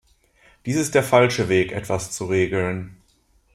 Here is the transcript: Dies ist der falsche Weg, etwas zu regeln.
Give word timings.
Dies 0.65 0.77
ist 0.77 0.95
der 0.95 1.03
falsche 1.03 1.47
Weg, 1.47 1.71
etwas 1.73 2.09
zu 2.09 2.25
regeln. 2.25 2.97